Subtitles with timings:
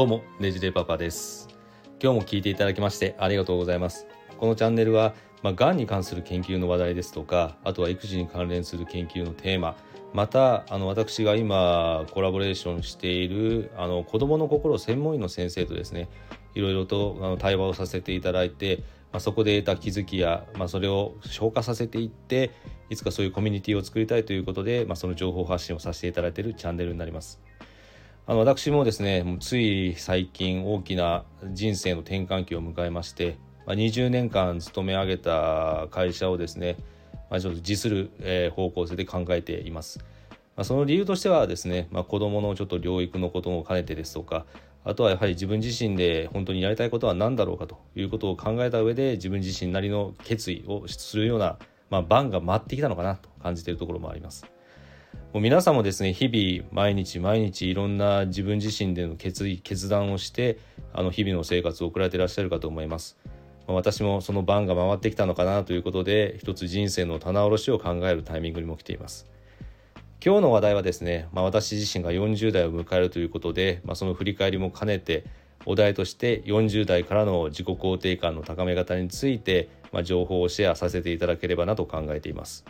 [0.00, 1.46] どうもねじれパパです
[2.02, 4.06] 今日も聞いていただきましてありがとうございます
[4.38, 5.12] このチャンネルは
[5.42, 9.76] まあ、がんに関する研究の話題ですとかあとは育児に関連する研究のテーマ
[10.14, 16.08] またあの私が今コラボレーションしているあの子どもの心専門医の先生とですね
[16.54, 18.78] いろいろとあの対話をさせていただいて、
[19.12, 22.52] まあ、そこで得た気づきや、まあ、それを消化させていって
[22.88, 27.49] いつかそういうコミュニティを作りたいということで、まあ、その情報発信をさせていただいているチャンネルになります。
[28.30, 36.76] あの私もですねもうつい最近大きな人生の転換期を迎えましてまあ、20年間勤め上げた会社をですね、
[37.30, 40.00] まあ、ちょっと辞する、え方向性で考えています。
[40.56, 44.44] まあ、その理由としてはですね、まあ、子どものちょっと療育のことも兼ねてですとか
[44.84, 51.58] あとはやはり自分自身で本当にやりたいことは何だろうかということを考えた上で自分自身なりの決意をするような、
[51.90, 54.44] まあ、番が回ってきたのかなと感じているところもあります。
[55.32, 60.58] もう皆さんもですね日々毎日毎日いろんな自分自身での決意決断をして
[60.92, 63.16] あの日々の生活を送られていらっしゃるかと思います。
[63.66, 69.26] 私もその番が回ってきたのかなということで一つ人生の棚卸しを考えるタイミングにも来ています
[70.24, 75.24] 今日の話題はですね、まあ、私自身が40代を迎えるということで、まあ、その振り返りも兼ねて
[75.66, 82.64] お題として40代からの自己肯定感の高め方について、まあ、情報をシェアさせていただければなと考えています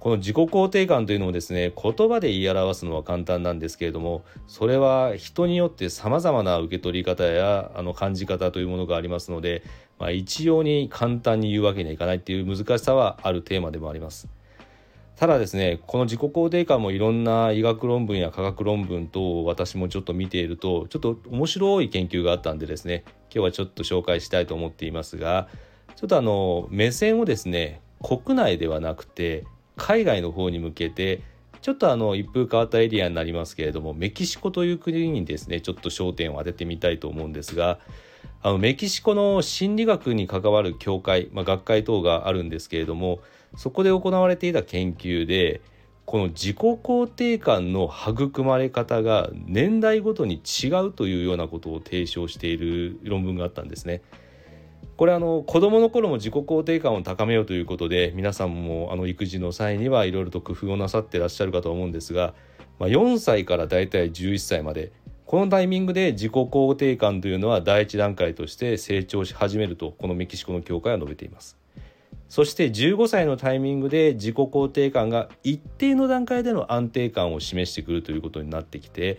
[0.00, 9.62] この自己肯定感というのもですね言葉で言い表すのは簡単なんですけれどもそれは人によってさまざまな受け取り方やあの感じ方というものがありますので、
[9.98, 14.28] まあ、一様に簡単に言うわけにはいかないっていう難しさはあるテーマでもあります。
[15.16, 25.48] ただですねこの自己肯定感もいろんな医学論文や科学論文と私もちょっと見ているとちょっと面白い研究があったんでですね今日はちょっと紹介したいと思っていますが
[25.94, 29.44] ちょっとあの目線をですね国内ではなくて
[29.80, 31.22] 海外の方に向けて
[31.62, 37.78] ちょっとあの一風変わったエリアになりますけれどもメキシコという国にですねちょっと焦点を当ててみたいと思うんですが
[38.42, 43.20] あのメキシコの心理学に関わる協会、まあ、学会等があるんですけれども
[43.56, 45.62] そこで行われていた研究で
[46.04, 54.02] この自己肯定感の育まれ方が年代ごとに違うというようなことを提唱している論文があったんですね。
[55.00, 62.34] これあの子どもの頃も自己肯定感を高めようということで皆さんもあの育児の際にはいろいろと工夫をなさってらっしゃるかと思うんですが、
[62.78, 64.92] まあ、4歳からだいたい11歳まで
[65.24, 71.56] このタイミングで自己肯定感というのは第一段階として成長し始めるとこのメキシコの教会は述べています。
[72.28, 79.18] そして15歳のタイミングで自己肯定感が一定の段階での安定感を示してくるということになってきて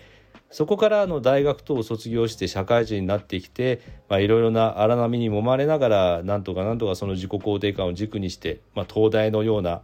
[0.52, 3.80] そこからの大学等を卒業して社会人になってきて
[4.12, 9.82] いろいろな荒波に揉まれながらなんとかなんとかその自己肯定感を軸にして、まあ、東大のような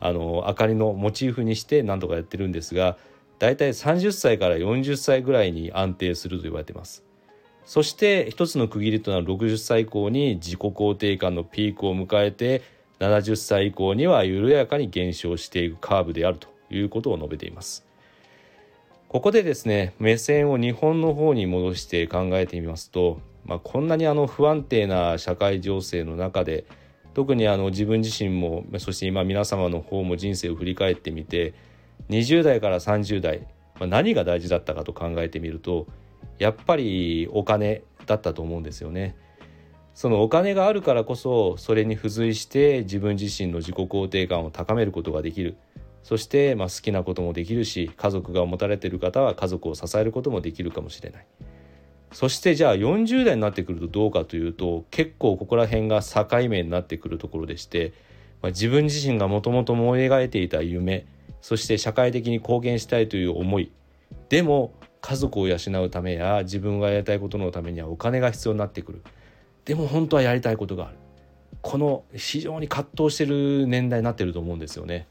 [0.00, 2.96] あの明かりのモチーフにしてなんとかやってるんですが
[3.38, 7.04] 大体30歳から40歳ぐらいに安定すると言われてます。
[7.66, 12.62] そして一つの区切りとなる60歳以降に自己肯定感のピークを迎えて
[13.00, 17.85] 70歳以降には緩やかに減少していくカーブであるということを述べています。
[19.08, 26.64] ここでですね目線を日本の方に戻して考えてみますと、まあ、こんなにあの不安定な社会情勢の中で
[27.14, 31.54] 特にあの自分自身もそして今皆様の方も人生を振り返ってみて
[32.10, 33.46] 20代から30代、
[33.78, 35.86] まあ、何が大事だったかと考えてみると
[36.38, 39.16] やっぱりお金だったと思うんですよね。
[39.94, 45.56] そのお金があるからこそそれに付随して自分自身の自己肯定感を高めることができる
[46.06, 51.26] そしてまあ好きなこともできるし家族が持たれている方は家族を支えることもできるかもしれない。
[52.12, 57.92] そしてじゃあ40代になってくるとどうかというと結構ここら辺が境目になってくるところでして、
[58.40, 61.06] まあ、自分自身がもともと思い描いていた夢
[61.40, 63.72] そして社会的に貢献したいという思い。
[64.28, 69.02] でも家族を養うためや自分がやりたいことのためにはお金が必要になってくる。
[69.64, 70.96] でも本当はやりたいことがある。
[71.62, 75.08] この非常に葛藤してる年代になってると思うんですよね。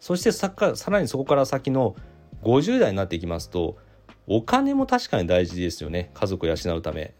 [0.00, 0.52] そしてさ
[0.88, 1.94] らにそこから先の
[2.42, 3.76] 50代になっていきますと
[4.26, 6.10] お金も確かに大事ですよね。
[6.14, 7.14] 家族を養うため。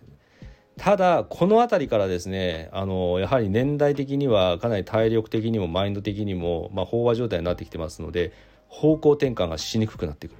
[0.77, 8.33] ただこの辺りからですねあのやはり年代的にはかなり体力的にもマインド的にも、まあ、飽和状態になってきてますので
[8.69, 10.37] 方向転換がしにくくなってくる。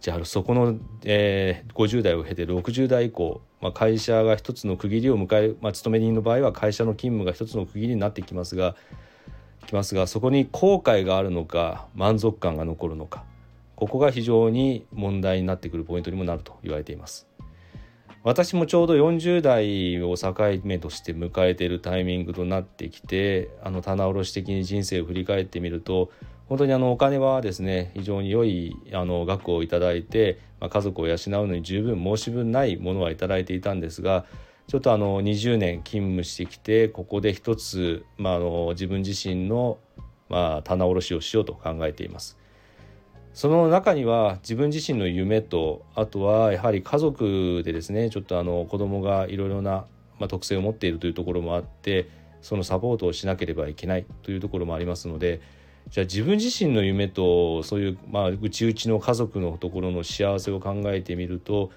[0.00, 8.76] じゃあそこの、えー、50代を経て60代以降、まあ、会社が一つの区切りを迎える、まあ、勤め人の場合は会社の勤務が一つの区切りになってきますが
[9.66, 13.24] きますがそこに後悔があるのか満足感が残るのか
[13.76, 17.26] ここが非常に問題になってくるポイントにもなると言われています。
[18.24, 20.34] 私もちょうど40代を境
[20.64, 26.10] 目として迎えているタイミングとなってきてあの棚卸し的に人生を振り返ってみると
[26.48, 34.24] 本当にあのお金はですね非常に良いあの額をいただいて、まあ、家族を養うのに十分申し分ないものはいただいていたんですが
[34.66, 39.78] ちょっとあの20年勤務してきてここで一つ、まあ、あの自分自身の、
[40.28, 42.38] まあ、棚卸しをしようと考えています。
[43.34, 49.86] その中には自分自身の夢とあとはやはり家族でですねちょっとあの子供がいろいろな、
[50.20, 52.08] まあ、特性を持っているというところもあって
[52.42, 55.40] そのサポートをしなければいけないというところもありますので
[55.90, 61.70] じゃあ自分自身の夢とそういうまあ内々の家族のところの幸せを考えてみると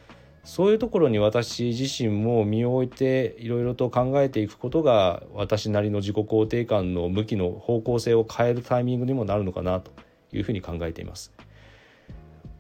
[0.48, 9.92] そういうところに私自身も身を置いていろいろと考えていくことが私なりの自己肯定感の向きの方向性を変えるタイミングにもなるのかなと
[10.32, 11.34] いうふうに考えています。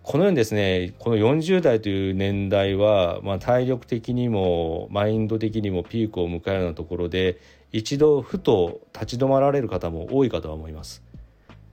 [0.03, 7.39] このようにですねこの40代という年代は、まあ、体力的にもマインド的にもピークを迎えるようなところで
[7.71, 11.03] 一度ふと立ち止まられる方も多いかとは思います。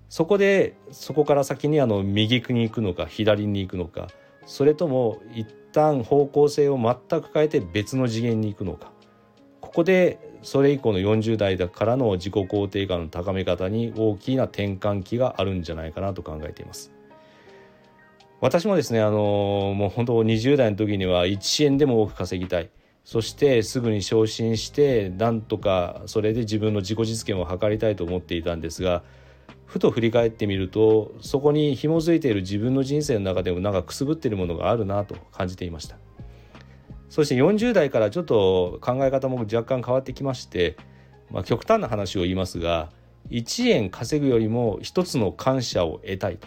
[0.08, 4.06] そこでそこから先にあの右に行くのか左に行くのか
[4.46, 8.92] それとも一旦方向性を全く変えて別の次元に行くのか
[9.60, 16.92] ここでそれ以降の40代だからの自己肯定感の高め方に大きな転換期があるんじゃないかなと考えています。
[18.40, 22.68] 私もですねあのもう本当20代の時には1円でも多く稼ぎたい
[23.02, 29.02] そしてすぐに昇進してなんとかそれで自分の自己実現を図りたいと思っていたんですが
[29.74, 35.96] ふと振り返ってみるとそこに紐づいている自分の人生の中でもなんかくすぶっているものがあるなと感じていました。
[37.10, 40.76] そして40代からちょっと考え方も若干変わってきまして、
[41.28, 42.92] まあ、極端な話を言いますが
[43.30, 46.46] 1円稼ぐよりも一つの感謝を得たいと。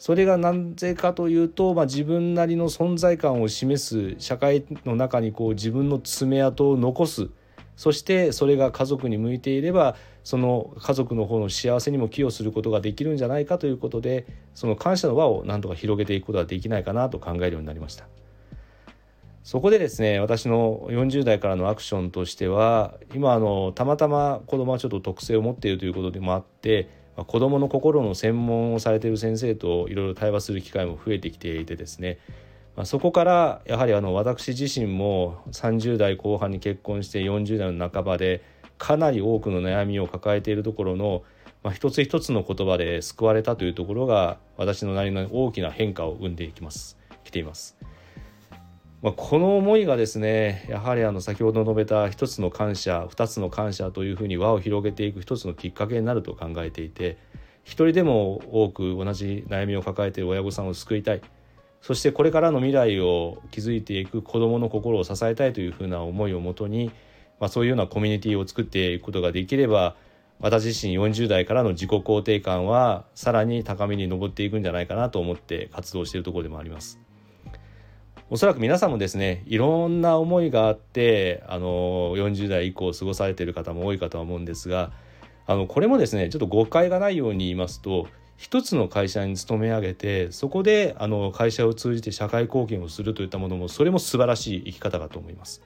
[0.00, 7.28] それが何ぜかというと、まあ、自分なりの存在感を示す社会の中にこう自分の爪痕を残す。
[7.76, 18.06] そしてそれが家族に向いていればその家族の方の幸せにも寄与することができるんじゃないかということでその感謝の輪をなんとか広げていくことができないかなと考えるようになりました。
[19.42, 32.18] そこでですね私の40代からのアクションとしては今あのたまたま子供はちょっと特性を持っているということでもあって子供の心の専門をされている先生といろいろ対話する機会も増えてきていてですね
[32.76, 38.42] まあ、そこからやはりあの私自身も30代後半に結婚して40代の半ばで
[38.82, 41.22] かなり多くの悩みを抱えているところの、
[41.62, 47.76] まあ、一つ一つの言葉で救われたというところが私のなりの大きな変化を生んでいきますきています。
[49.00, 57.18] まあ、この思いがですねやはりあの先ほど述べた一つの感謝二つの感謝というふうに輪を広げていく一つのきっかけになると考えていて
[57.62, 61.22] 一人でも多く同じ悩みを抱えている親御さんを救いたい
[61.82, 66.92] そしてこれからの未来を築いていく子どもの心を支えたいというふうな思いをもとに、
[67.40, 69.96] まあ、そういうようなコミュニティを作っていくことができれば
[70.40, 76.98] 私自身40代からの自己肯定感はさらに高みに上っていくんじゃないかなと思って活動しているところでもあります。
[78.28, 84.90] おそらく皆さんもですねいろんな思いがあってあの40代以降過ごされている方も多いかとは思うんですが
[85.46, 88.06] あのこれもですねちょっと誤解がないように言いますと
[88.38, 95.62] 一つの会社に勤め上げてそこであの会社を通じて社会貢献をするといったものもそれも素晴らしい生き方かと思います。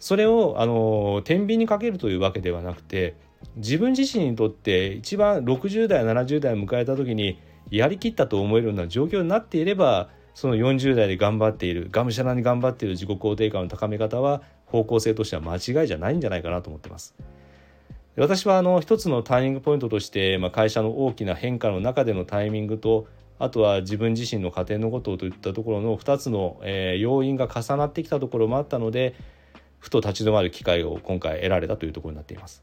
[0.00, 3.14] それをあの天秤にかけるというわけではなくて
[3.56, 7.38] 自分自身にとって一番60代70代を迎えた時に
[7.70, 17.14] やりきったと思えるような状況になっていればその40代で頑張っているがむしゃらに頑張っている自己肯定感の高め方は方向性としては間違いじゃないんじゃないかなと思ってます。
[18.16, 23.06] 私はあの一つのターニングポイントとして、まあ、会社の大きな変化の中でのタイミングと
[23.38, 29.14] あとは自分自身の家庭のことといったところの2つの、えー、要因が重なってきたところもあったので
[29.80, 32.62] ふと立ち止まる機会を今回得られたというところになっています。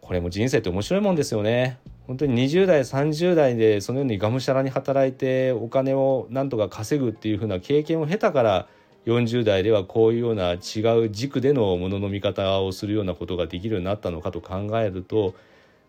[0.00, 1.78] これも人生って面白いもんですよね。
[2.06, 8.68] 本当に20代30代でそのようにがむしゃらに働いてお金をなんとか稼ぐっていう風な経験を経たから
[9.06, 15.34] 40代ではこういうような違う軸でのものの見方をするようなことができるようになったのかと考えると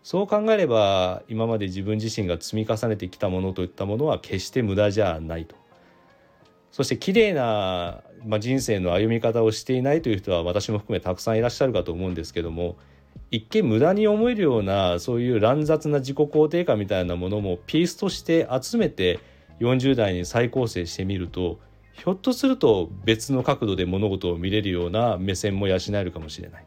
[0.02, 5.54] そう考えれば今まで自分自身が積み重ねてきたものといったものは決して無駄じゃないと。
[6.70, 12.76] そして綺麗な、まあ、人生の歩み方をしていないという人は私も含めたくさんいらっしゃるかと思うんですけども
[13.30, 19.20] 一見無駄に思えるようなそういう乱雑な自己肯定感みたいなものもピースとして集めて
[19.60, 21.58] 40代に再構成してみると
[21.92, 26.64] ひょっとすると別の角度で物事を見れるような目線も養えるかもしれない。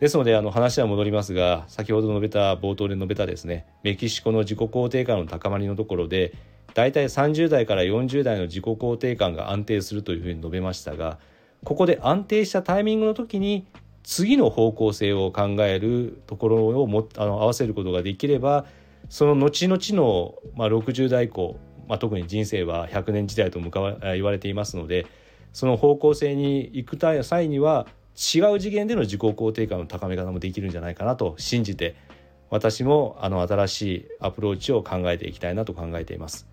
[0.00, 6.34] ですのであの話は戻りますが先ほど述べた冒頭で述べたですねメキシコの自己肯定感の高まりのところで
[6.78, 11.18] 大体30代から40代の自己肯定感が安定するというふうに述べましたが
[11.64, 13.66] ここで安定したタイミングの時に
[14.04, 18.64] 次の方向性を考えるところをもあの合わせることができれば
[19.08, 21.58] その後々の、まあ、60代以降、
[21.88, 25.08] まあ、特に人生は100年時代と向かわ言われていますので
[25.52, 31.96] その方向性に行く際には違う次元での自己肯定感の高め方もできるんじゃないかなと信じて
[32.50, 36.46] 私もあの新しいアプローチを考えていきたいなと考えています。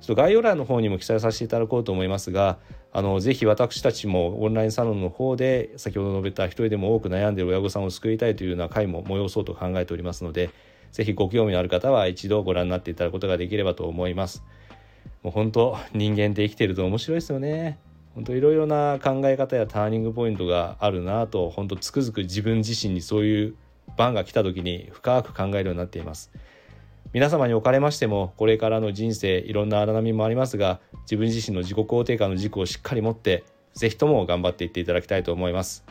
[0.00, 2.58] ちょっと概要欄の方にも記載させていただこうと思いますが
[2.92, 10.50] あのぜひ私たちもオンラインサロンの方で先ほど述べた一人でも多く悩んでいる親御さんを救いたいというような会も催そうと考えておりますので
[10.92, 14.44] ぜひご興味のある方は一度ご覧になっていただくことができればと思います。
[15.22, 17.78] もう本当人間って生きてると面白いですよね。
[18.14, 23.54] 本当いろいろな考え方やターニングポイントがあるなと本当つくづく自分自身にそういう
[23.96, 26.30] 番が来た時に深く考えるようになっています
[27.12, 35.84] 皆様におかれましてもこれからの人生いろんな荒波もありますが自分自身の自己肯定感の軸をしっかり持って是非とも頑張っていっていただきたいと思います。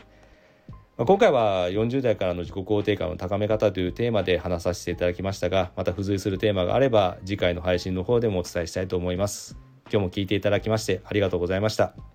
[0.96, 9.56] ま今回は40代からの自己肯定感の高め方というテーマで話させていただきましたがまた付随するテーマがあれば次回の配信の方でもお伝えしたいと思います。
[9.90, 12.11] 今日も聞いていただきましてありがとうございました。